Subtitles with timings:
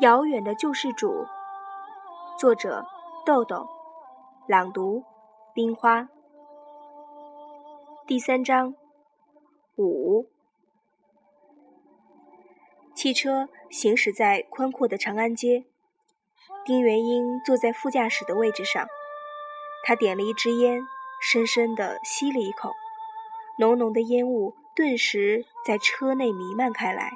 [0.00, 1.26] 遥远的救世主，
[2.38, 2.86] 作者
[3.26, 3.68] 豆豆，
[4.48, 5.04] 朗读
[5.52, 6.08] 冰花。
[8.06, 8.74] 第三章
[9.76, 10.26] 五。
[12.94, 15.66] 汽车行驶在宽阔的长安街，
[16.64, 18.86] 丁元英坐在副驾驶的位置上，
[19.84, 20.80] 他点了一支烟，
[21.20, 22.72] 深深的吸了一口，
[23.58, 27.12] 浓浓的烟雾顿时在车内弥漫开来。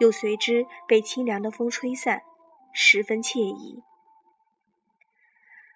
[0.00, 2.22] 又随之被清凉的风吹散，
[2.72, 3.82] 十分惬意。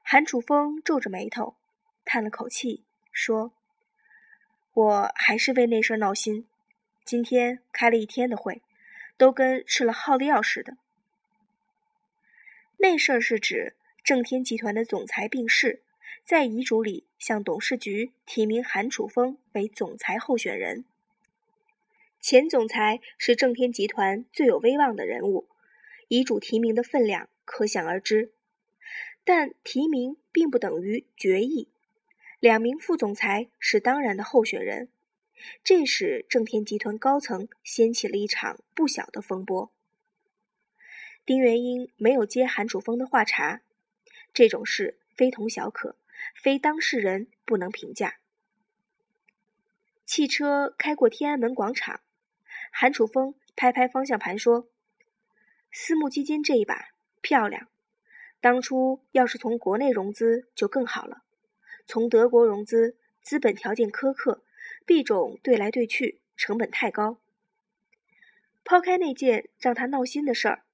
[0.02, 1.56] 韩楚风皱着眉头，
[2.06, 2.82] 叹了口气，
[3.12, 3.52] 说
[4.72, 6.48] ：“我还是为那事闹心。
[7.04, 8.62] 今天开了一天的会，
[9.18, 10.78] 都跟吃了耗子药似的。
[12.78, 15.82] 那事儿是指正天集团的总裁病逝，
[16.24, 20.86] 在遗嘱里向董事局提名韩楚风为总裁候选人。”
[22.26, 25.46] 前总裁是正天集团最有威望的人物，
[26.08, 28.32] 遗嘱提名的分量可想而知。
[29.24, 31.68] 但提名并不等于决议，
[32.40, 34.88] 两名副总裁是当然的候选人，
[35.62, 39.70] 这使正天集团高层掀起了一场不小的风波。
[41.26, 43.60] 丁元英没有接韩楚风的话茬，
[44.32, 45.98] 这种事非同小可，
[46.34, 48.16] 非当事人不能评价。
[50.06, 52.00] 汽车开过天安门广场。
[52.76, 54.68] 韩楚风拍拍方向盘说
[55.70, 56.88] ：“私募基金这一把
[57.20, 57.68] 漂亮，
[58.40, 61.22] 当初要是从国内融资就更好了。
[61.86, 64.42] 从德国融资，资本条件苛刻，
[64.84, 67.20] 币种兑来兑去，成本太高。
[68.64, 70.64] 抛开那件让他闹心的事儿，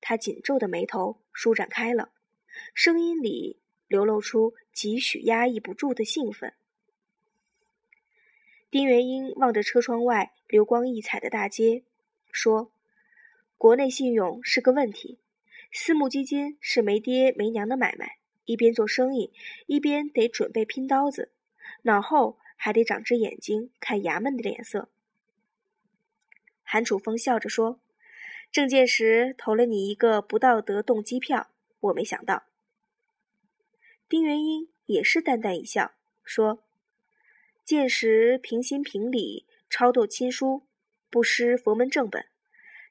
[0.00, 2.10] 他紧皱的眉头舒展开了，
[2.74, 6.52] 声音里流露出几许压抑不住的兴奋。”
[8.74, 11.84] 丁元英望着车窗外流光溢彩的大街，
[12.32, 12.72] 说
[13.56, 15.20] ：“国内信用是个问题，
[15.70, 19.32] 私募基金是没爹没娘的买卖，一边做生意，
[19.66, 21.30] 一边得准备拼刀子，
[21.82, 24.88] 脑后还得长只眼睛看衙门的脸色。”
[26.64, 27.78] 韩楚风笑着说
[28.50, 31.46] ：“证件时投了你一个不道德动机票，
[31.78, 32.42] 我没想到。”
[34.10, 35.92] 丁元英也是淡淡一笑，
[36.24, 36.63] 说。
[37.64, 40.62] 见识平心平理，超度亲疏，
[41.08, 42.26] 不失佛门正本。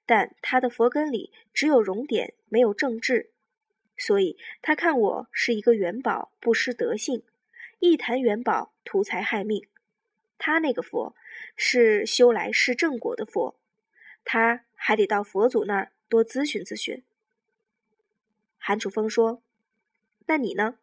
[0.05, 3.29] 但他的佛根里只有熔点，没有正智，
[3.95, 7.23] 所以他看我是一个元宝，不失德性，
[7.79, 9.67] 一谈元宝图财害命。
[10.39, 11.15] 他那个佛
[11.55, 13.55] 是修来世正果的佛，
[14.25, 17.03] 他还得到佛祖那儿多咨询咨询。
[18.57, 19.41] 韩楚风说
[20.25, 20.79] ：“那你呢？”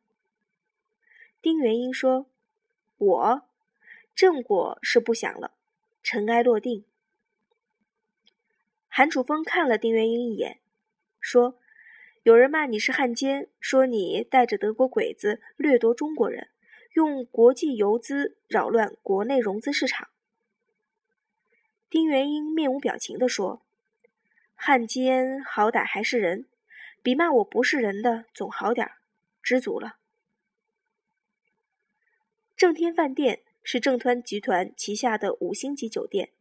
[1.43, 2.27] 丁元英说
[2.97, 3.43] ：“我。”
[4.15, 5.53] 正果是不想了，
[6.03, 6.85] 尘埃落定。
[8.87, 10.61] 韩楚风看了丁元英一眼，
[11.21, 11.59] 说
[12.23, 16.49] ：“有人骂你是汉奸，说你带着德国鬼子掠夺中国人，
[16.95, 20.09] 用国际游资扰乱国内融资市场。”
[21.89, 23.63] 丁元英面无表情地说
[24.55, 26.47] ：“汉奸好歹还是人，
[27.03, 28.97] 比骂我不是人的总好点儿，
[29.43, 29.97] 知足了。”
[32.55, 33.43] 正天饭店。
[33.73, 36.33] 是正川集团旗下的五星级酒店，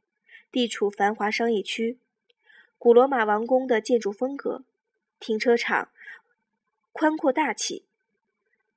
[0.51, 1.99] 地处繁华商业区，
[2.79, 4.63] 古罗马王宫的建筑风格，
[5.19, 5.91] 停车场
[6.91, 7.85] 宽阔大气，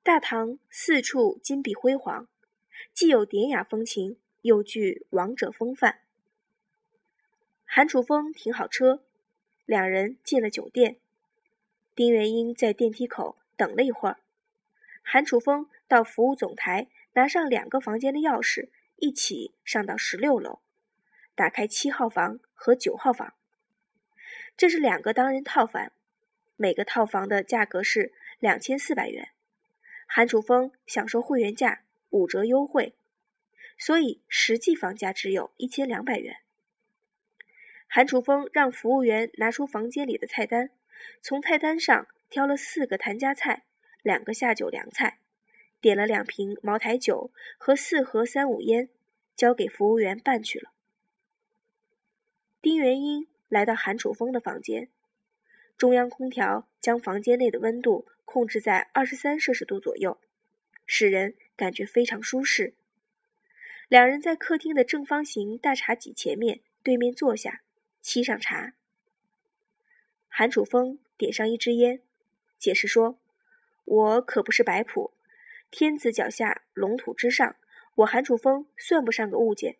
[0.03, 2.27] 大堂四处金碧辉煌，
[2.93, 6.01] 既有典雅风情，又具王者风范。
[7.65, 9.01] 韩楚风停好车，
[9.65, 10.97] 两人进了酒店。
[11.95, 14.19] 丁元英在电梯口等了一会儿，
[15.01, 16.87] 韩楚风到服务总台。
[17.13, 20.59] 拿上两个房间的钥匙，一起上到十六楼，
[21.35, 23.33] 打开七号房和九号房。
[24.57, 25.91] 这是两个单人套房，
[26.55, 29.29] 每个套房的价格是两千四百元。
[30.07, 32.93] 韩楚风享受会员价五折优惠，
[33.77, 36.37] 所以实际房价只有一千两百元。
[37.87, 40.71] 韩楚风让服务员拿出房间里的菜单，
[41.21, 43.63] 从菜单上挑了四个谭家菜，
[44.01, 45.19] 两个下酒凉菜。
[45.83, 48.87] 点了两瓶茅台酒和四盒三五烟，
[49.35, 50.71] 交给服务员办去了。
[52.61, 54.87] 丁元英来到韩楚风的房间，
[55.77, 60.21] 中央空调将房间内的温度控制在二十三摄氏度左右，
[60.85, 62.75] 使人感觉非常舒适。
[63.89, 67.61] 两人在客厅的正方形大茶几前面对面坐下，
[68.01, 68.73] 沏上茶。
[70.29, 72.01] 韩楚风点上一支烟，
[72.57, 73.19] 解释说
[73.83, 75.11] ：“我可不是摆谱。”
[75.75, 77.55] 天子脚下，龙土之上，
[77.95, 79.77] 我韩楚风算不上个物件，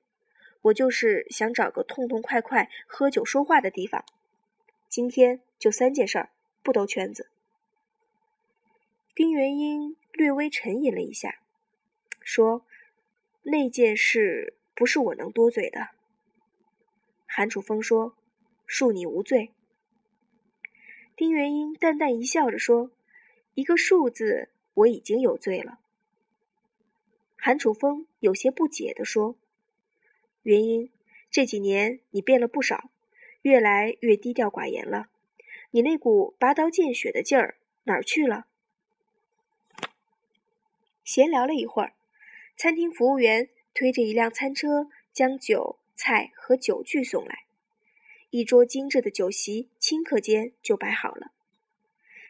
[0.63, 4.03] 我就是想找个痛痛快快喝酒说话的地方。
[4.89, 6.31] 今天就三件事儿：
[6.63, 7.29] 不兜圈子。
[9.13, 11.37] 丁元英略微沉吟了一下，
[12.21, 12.65] 说
[13.45, 15.89] ：“那件事不是我能多嘴的。”
[17.29, 18.15] 韩楚风说
[18.67, 19.51] ：“恕你无罪。”
[21.15, 22.89] 丁元英淡淡一笑着说
[23.53, 25.81] ：“一个数字，我已经有罪了。”
[27.45, 29.35] 韩楚风有些不解地说
[30.43, 30.89] ：“元英，
[31.29, 32.89] 这几年你变了不少，
[33.41, 35.09] 越来越低调寡言了。
[35.71, 38.45] 你那股拔刀见血的劲儿哪儿去了？”
[41.03, 41.91] 闲聊了一会儿，
[42.55, 47.39] 餐厅服务员推着一辆餐车，将酒菜和酒具送来。
[48.29, 51.33] 一桌精致的酒席，顷刻间就摆好了。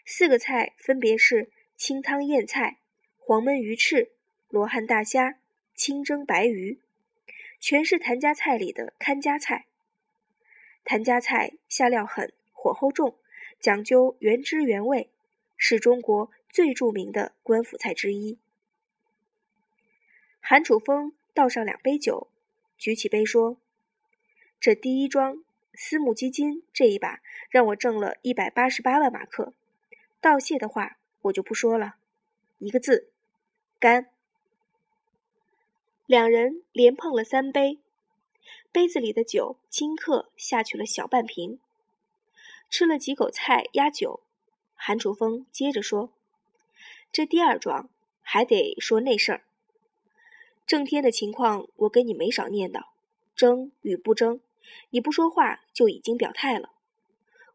[0.04, 2.80] 四个菜分别是清汤燕菜、
[3.19, 4.12] 黄焖鱼翅、
[4.54, 5.40] 罗汉大虾、
[5.74, 6.78] 清蒸白鱼，
[7.60, 9.66] 全是谭家菜里的看家菜。
[10.86, 13.18] 谭家菜下料狠，火候重，
[13.60, 15.10] 讲究原汁原味，
[15.58, 18.38] 是中国最著名的官府菜之一。
[20.40, 22.28] 韩楚风倒上两杯酒，
[22.78, 23.58] 举起杯说
[24.62, 29.56] ：“这第一桩私募基金这一把让我挣了一百八十八万马克，
[30.22, 31.96] 道谢的话我就不说了，
[32.60, 33.10] 一个字，
[33.80, 34.10] 干。”
[36.06, 37.80] 两人连碰了三杯，
[38.74, 41.60] 杯子里的酒顷刻下去了小半瓶。
[42.70, 44.22] 吃了几口菜压酒，
[44.76, 46.12] 韩楚风接着说
[47.12, 47.90] ：“这第二桩
[48.22, 49.46] 还得说那事儿。”
[50.68, 52.88] 郑天的情况，我跟你没少念叨，
[53.36, 54.42] 争与不争，
[54.90, 56.72] 你不说话就已经表态了。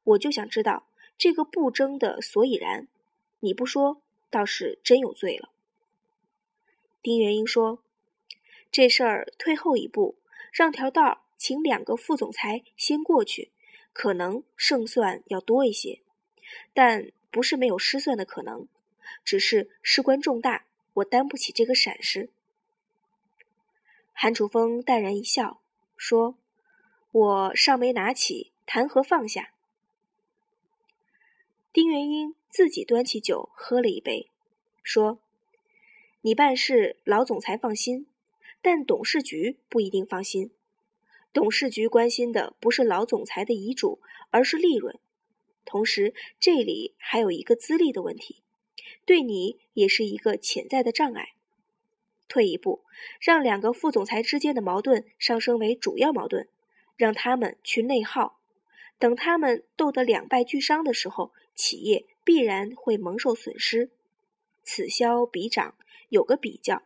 [0.04, 0.86] 我就想知道
[1.18, 2.88] 这个不争的所以然，
[3.40, 4.00] 你不说
[4.30, 5.50] 倒是真有罪了。
[7.02, 7.82] 丁元英说
[8.70, 10.16] ：“这事儿退后一步，
[10.52, 13.50] 让条道请两个副总裁先过去，
[13.92, 16.00] 可能胜算要多一些，
[16.74, 18.66] 但不是没有失算的可能，
[19.24, 22.30] 只是事关重大，我担不起这个闪失。”
[24.12, 25.60] 韩楚风淡然一笑，
[25.96, 26.36] 说
[27.12, 29.52] ：“我尚没拿起，谈何放下？”
[31.72, 34.28] 丁元英自己端起酒喝了一杯，
[34.82, 35.20] 说
[36.22, 38.07] ：“你办事，老总裁放心，
[38.62, 40.50] 但董事局不一定放心。
[41.32, 44.00] 董事局关心的不是老总裁的遗嘱，
[44.30, 44.98] 而是利润。
[45.64, 48.42] 同时，这里还有一个资历的问题，
[49.04, 51.34] 对你也是一个潜在的障碍。”
[52.28, 52.84] 退一步，
[53.20, 56.48] 让两个副总裁之间的矛盾上升为主要矛盾，
[56.96, 58.40] 让他们去内耗。
[58.98, 63.90] 等他们斗得两败俱伤的时候，企业必然会蒙受损失。
[64.64, 65.74] 此消彼长，
[66.08, 66.82] 有个比较。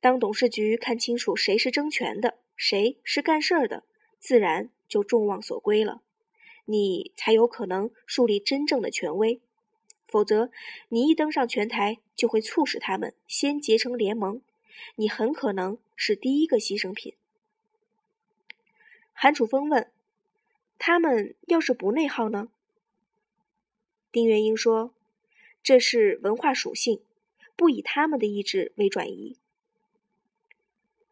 [0.00, 3.84] 当董事局看清楚谁是争权的，谁是干事儿的，
[4.18, 6.02] 自然就众望所归了。
[6.66, 9.40] 你才有可能树立真正的权威。
[10.06, 10.50] 否则，
[10.88, 14.40] 你一登上拳台，就会促使他们先结成联盟。
[14.94, 17.14] 你很可能是第一个牺牲品。
[19.12, 19.90] 韩楚风问
[20.78, 22.48] ：“他们要是不内耗呢？”
[24.12, 24.94] 丁元英说
[25.62, 27.02] ：“这是文化属性，
[27.56, 29.36] 不以他们的意志为转移。”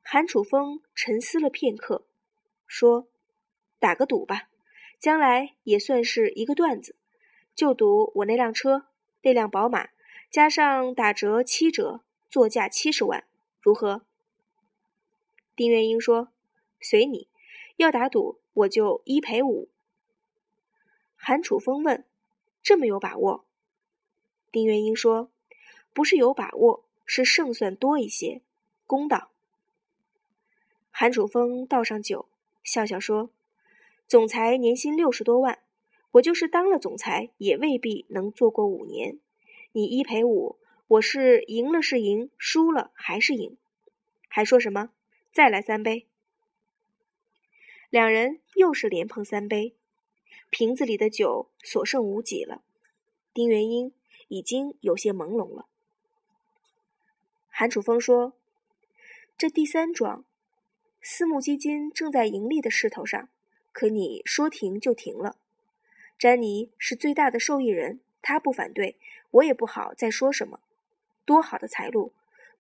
[0.08, 2.06] 韩楚风沉思了片刻，
[2.68, 3.08] 说
[3.80, 4.48] ：“打个赌吧，
[5.00, 6.94] 将来也算是一个段子。
[7.56, 8.86] 就赌我那辆车，
[9.22, 9.88] 那辆宝马，
[10.30, 13.24] 加上打折七折，作价七十万。”
[13.60, 14.02] 如何？
[15.56, 16.28] 丁元英说
[16.80, 17.28] ：“随你，
[17.74, 19.68] 要打赌我就一赔五。”
[21.18, 22.04] 韩楚风问
[22.62, 23.44] ：“这么有把握？”
[24.52, 25.32] 丁元英说
[25.92, 28.40] ：“不是有把握，是胜算多一些，
[28.86, 29.32] 公道。”
[30.98, 32.26] 韩楚风倒上酒，
[32.64, 33.28] 笑笑说
[34.08, 35.58] ：“总裁年薪六十多万，
[36.12, 39.18] 我就是当了总裁，也未必能做过五年。
[39.72, 40.56] 你一赔五。”
[40.88, 43.58] 我是赢了是赢，输了还是赢，
[44.28, 44.90] 还说什么？
[45.32, 46.06] 再来三杯。
[47.90, 49.74] 两人又是连碰三杯，
[50.48, 52.62] 瓶子里的酒所剩无几了。
[53.34, 53.92] 丁元英
[54.28, 55.66] 已经有些朦胧了。
[57.48, 58.32] 韩楚风说
[59.36, 60.24] ：“这第三桩，
[61.00, 63.28] 私募基金正在盈利的势头上，
[63.72, 65.36] 可你说停就停了。
[66.18, 68.96] 詹妮是最大的受益人，他不反对，
[69.30, 70.60] 我也不好再说什么。”
[71.26, 72.12] 多好的财路！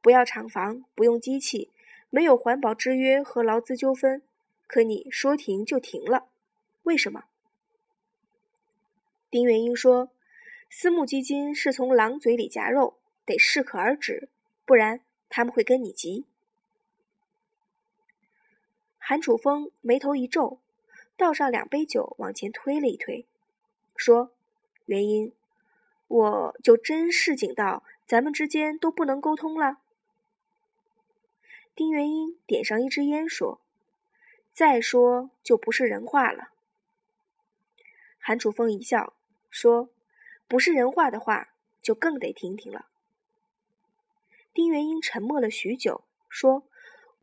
[0.02, 1.70] 不要厂房，不用机器，
[2.10, 4.22] 没有环保制约和劳资纠纷。
[4.66, 6.28] 可你说停就停了，
[6.82, 7.24] 为什么？
[9.30, 10.10] 丁元英说
[10.70, 14.28] ：“私募基金是从狼嘴里夹肉，得适可而止，
[14.64, 16.26] 不然他们会跟你急。”
[19.08, 20.58] 韩楚风眉头一皱，
[21.16, 23.24] 倒上两杯酒往前推了一推，
[23.94, 24.32] 说
[24.84, 25.32] ：“原因，
[26.08, 29.78] 我就真市井到咱们之间都不能沟通了。
[31.76, 33.60] 丁元英点上一支烟，说
[34.52, 36.48] ：“再说就不是人话了。”
[38.18, 39.12] 韩楚风一笑，
[39.50, 39.88] 说
[40.48, 42.86] ：“不是人话的话，就更得听听了。”
[44.52, 46.64] 丁元英沉默了许久，说：“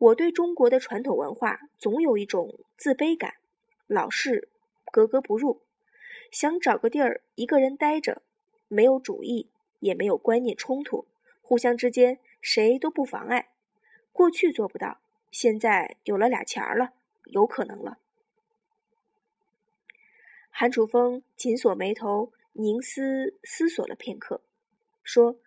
[0.04, 3.36] 我对中国的传统文化总有一种自卑感，
[3.86, 4.50] 老是
[4.92, 5.62] 格格不入，
[6.30, 8.20] 想找个地儿一个人待着，
[8.68, 9.48] 没有主意，
[9.80, 11.06] 也没有观念冲突，
[11.40, 13.48] 互相之间谁都不妨碍。
[14.12, 16.92] 过去做不到，现在有了俩钱儿了，
[17.24, 17.96] 有可能了。”
[20.52, 24.42] 韩楚风紧锁眉头，凝思思索了片刻，
[25.02, 25.38] 说：“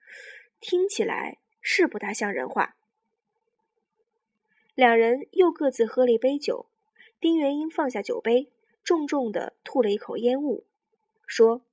[0.59, 2.76] 听起来。”是不大像人话。
[4.77, 6.67] 两人又各自喝了一杯酒，
[7.19, 8.51] 丁元英放下酒杯，
[8.83, 10.65] 重重的吐了一口烟雾，
[11.25, 11.63] 说：“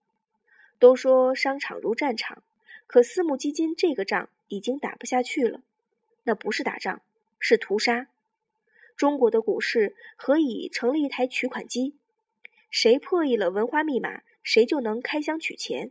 [0.81, 2.43] 都说商场如战场，
[2.87, 5.61] 可私募基金这个仗已经打不下去了。
[6.23, 7.03] 那不是打仗，
[7.39, 8.09] 是屠杀。
[8.97, 11.99] 中国的股市何以成了一台取款机？
[12.71, 15.91] 谁破译了文化密码，谁就能开箱取钱。”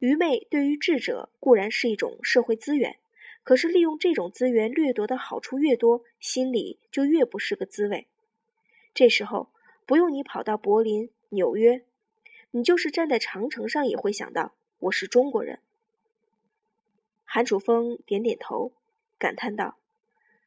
[0.00, 2.98] 愚昧对于智者固然是一种社会资源，
[3.44, 8.08] 可是利用这种资源掠夺的好处越多，心里就越不是个滋味。
[8.94, 9.50] 这时候
[9.86, 11.84] 不用你跑到柏林、纽约，
[12.50, 15.60] 你就是站在长城上也会想到我是中国人。
[17.24, 18.72] 韩楚风点点头，
[19.18, 19.76] 感叹道：“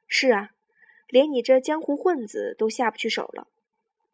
[0.08, 0.51] 是啊，
[1.08, 3.48] 连你这江湖混子都下不去手了。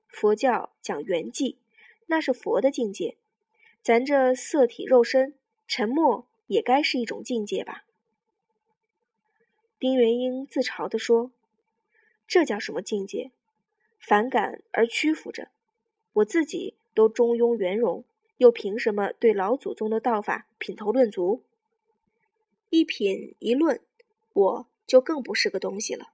[0.07, 1.55] 佛教讲圆寂，
[2.07, 3.15] 那是佛的境界。”
[3.81, 5.35] 咱这色体肉身，
[5.67, 7.82] 沉默也该是一种境界吧？
[9.83, 11.33] 丁元英自嘲地说
[12.25, 13.31] ：“这叫什么境界？
[13.99, 15.49] 反感而屈服着，
[16.13, 18.05] 我自己都中庸圆融，
[18.37, 21.43] 又凭什么对老祖宗的道法品头论足？
[22.69, 23.81] 一品一论，
[24.31, 26.13] 我就更不是个东西了。”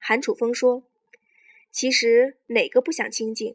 [0.00, 0.82] 韩楚风说
[1.70, 3.54] ：“其实哪个不想清净？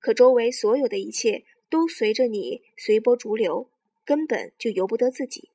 [0.00, 3.70] 可周围所有的一切。”都随着你随波逐流，
[4.04, 5.50] 根本就由不得自己。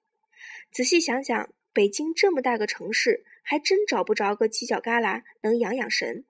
[0.69, 6.23] 仔细想想，北京这么大个城市，还真找不着个犄角旮旯能养养神。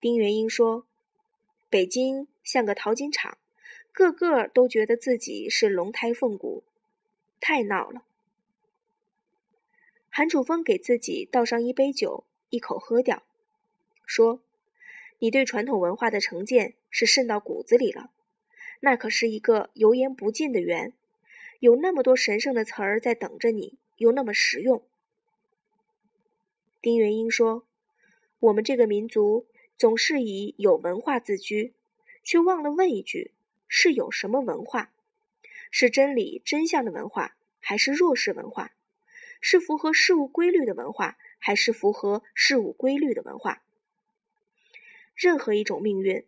[0.00, 0.86] 丁元英说
[1.70, 3.38] ：“北京像个淘金场，
[3.92, 6.64] 个个都觉得自己是龙胎凤骨，
[7.40, 8.04] 太闹了。”
[10.10, 13.22] 韩楚风给自己倒上一杯酒，一口喝掉，
[14.06, 14.40] 说。
[15.18, 18.10] 你对传统文化的成见是渗到骨子里了，
[18.80, 20.92] 那可是一个油盐不进的源，
[21.62, 24.82] 有那么多神圣的词儿在等着你，又那么实用。
[26.80, 27.64] 丁元英说
[28.40, 29.46] ：“我们这个民族
[29.78, 31.72] 总是以有文化自居，
[32.24, 33.30] 却忘了问一句：
[33.68, 34.92] 是有什么文化？
[35.70, 38.72] 是真理真相的文化，还是弱势文化？
[39.40, 43.62] 是符合事物规律的文化，还是符合事物规律的文化？”
[45.14, 46.26] 任何一种命运，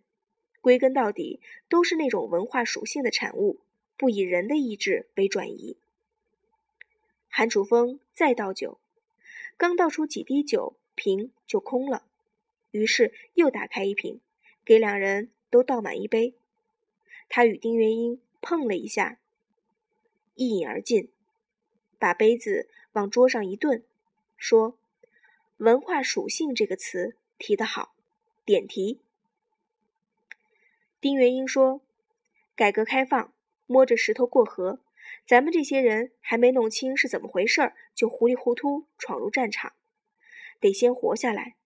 [0.61, 3.59] 归根到底都是那种文化属性的产物，
[3.97, 5.77] 不以人的意志为转移。
[7.29, 8.79] 韩楚风再倒酒，
[9.57, 12.07] 刚倒出几滴酒，瓶就空了。
[12.71, 14.21] 于是又打开一瓶，
[14.65, 16.35] 给两人都倒满一杯。
[17.29, 19.19] 他与丁元英碰了一下，
[20.35, 21.11] 一饮而尽，
[21.99, 23.85] 把杯子往桌上一顿，
[24.37, 24.79] 说
[25.59, 27.95] ：“文化属性这个词提得好。”
[28.45, 29.01] 点题。
[31.01, 31.81] 丁元英说
[32.55, 33.33] ：“改革开放，
[33.67, 34.81] 摸着石头过河，
[35.27, 39.73] 咱们这些人还没弄清是怎么回事儿，就糊里糊涂闯入战场，
[40.61, 41.57] 得先活下来。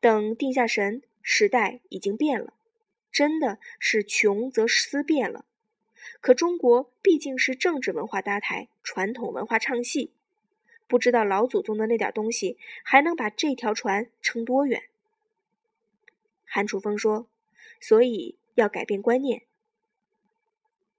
[0.00, 2.54] 等定下神，时代已经变了，
[3.10, 5.46] 真的是穷则思变了。
[6.20, 10.12] 可中国毕竟是政治文化搭台，传统文化唱戏，
[10.86, 14.82] 不知道老祖宗的那点东西还能把这条船撑多远。”
[16.44, 17.26] 韩楚风说
[17.80, 19.42] ：“所以要改变观念。”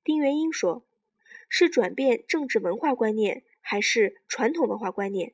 [0.06, 0.86] 丁元英说
[1.50, 5.34] ：“是转变政治文化观念，还是传统文化观念？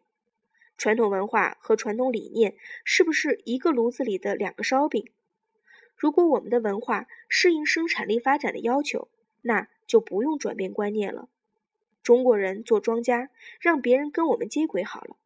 [0.77, 5.11] 传统文化和传统理念是不是一个炉子里的两个烧饼？
[5.97, 9.09] 如果我们的文化适应生产力发展的要求，
[9.41, 11.27] 那就不用转变观念了。
[12.01, 13.27] 中国人做庄稼，
[13.59, 15.17] 让别人跟我们接轨好了。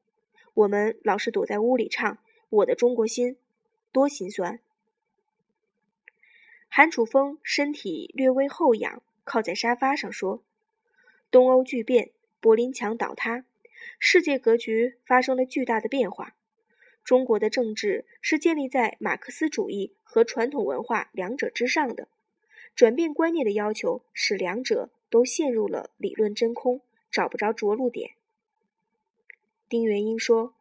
[0.56, 2.16] 我们老是躲在屋里唱
[2.50, 3.34] 《我的中国心》，
[3.92, 4.60] 多心酸。”
[6.68, 10.42] 韩楚风身体略微后仰，靠在沙发上说
[11.30, 13.44] ：“东欧巨变，柏林墙倒塌，
[14.00, 16.36] 世界格局发生了巨大的变化。
[17.04, 22.08] 中国的政治是建立在马克思主义和传统文化两者之上的，
[22.76, 28.12] 转变观念的要求使两者都陷入了理论真空，找不着着陆点。
[29.68, 30.56] 丁元英说：“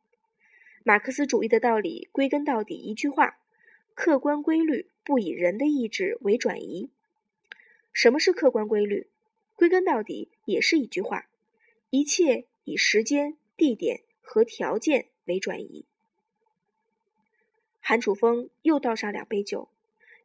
[0.85, 3.38] 马克思主义的道理归根到底一句话：
[3.94, 6.90] 客观规律不以人的意志为转移。
[7.94, 9.08] 什么是客观规律？
[9.54, 11.26] 归根到底也是一句话：
[11.88, 15.86] 一切以时间、地点和条件为转移。”
[17.80, 19.70] 韩楚风又倒上两杯酒。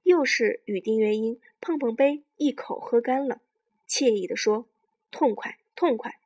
[0.04, 3.42] 又是与丁元英碰碰杯，一口喝干了，
[3.88, 4.66] 惬意地说
[5.12, 6.20] ：“痛快，痛快！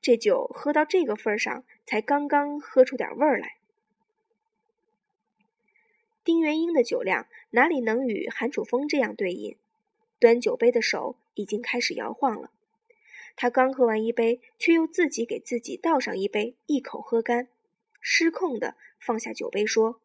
[0.00, 3.58] 这酒喝到这个份上，才刚刚喝出点味儿来。”
[6.24, 9.56] 丁元英的酒量哪里能与韩楚风这样对饮？
[10.22, 12.52] 端酒杯的手已经开始摇晃了。
[13.34, 17.48] 他刚喝完一杯，却又自己给自己倒上一杯，一口喝干，
[18.00, 20.00] 失控的放下酒杯说。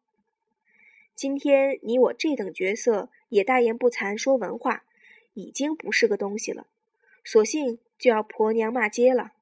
[1.14, 4.84] 今天你我这等角色也大言不惭说文化，
[5.34, 6.66] 已经不是个东西了，
[7.22, 9.34] 索性就要婆娘骂街了。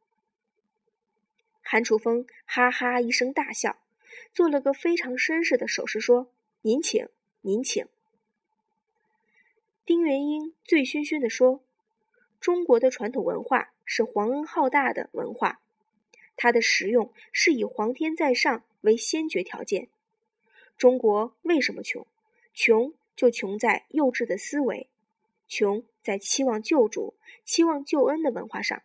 [1.63, 3.79] 韩楚风哈哈一声大笑，
[4.35, 6.31] 做了个非常绅士的手势，说
[6.61, 7.09] ：“您请，
[7.41, 7.87] 您请。”
[9.87, 11.63] 丁元英醉醺醺地说
[12.41, 15.61] ：“中国的传统文化是皇恩浩大的文化，
[16.35, 19.89] 它的实用是以皇天在上为先决条件。”
[20.77, 22.05] 中国为什么穷？
[22.53, 24.89] 穷就穷在幼稚的思维，
[25.47, 27.15] 穷在期望救主、
[27.45, 28.83] 期望救恩的文化上。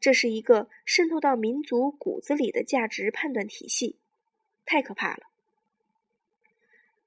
[0.00, 3.96] 这是一个渗透到民族骨子里的价值判断体系，
[4.66, 5.30] 太可怕了。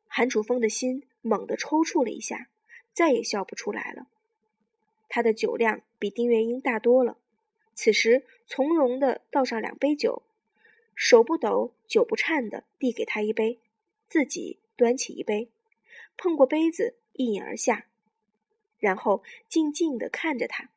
[0.07, 2.49] 韩楚风的心猛地抽搐了一下，
[2.93, 4.08] 再也笑不出来了。
[5.10, 7.17] 他的酒量比丁元英大多了，
[7.75, 10.23] 此时从容地倒上两杯酒，
[10.95, 13.60] 手不抖、酒不颤地递给他一杯。
[14.08, 15.49] 自己端起一杯，
[16.17, 17.88] 碰过杯子，一饮而下，
[18.77, 20.69] 然后静静地看着他，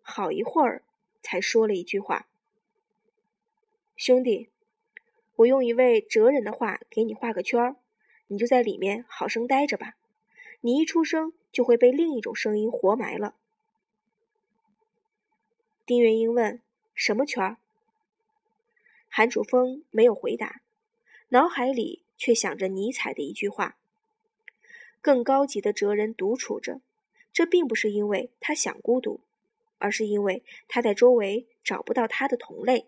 [0.00, 0.82] 好一会儿，
[1.22, 2.26] 才说了一句话
[3.94, 4.48] ：“兄弟，
[5.36, 7.76] 我用一位哲人的话给你画个圈儿，
[8.26, 9.94] 你就在里面好生待着吧。
[10.60, 13.36] 你一出生就会被另一种声音活埋了。”
[15.86, 16.60] 丁元英问
[16.94, 17.58] ：“什么圈儿？”
[19.08, 20.62] 韩楚风没有回答，
[21.28, 22.02] 脑海里。
[22.18, 23.76] 却想着尼采的一句话
[25.02, 26.80] ：“更高级的哲人独处着，
[27.32, 29.18] 这并不是因为他想孤独，
[29.78, 32.86] 而是因为他在周围找不到他的同类。”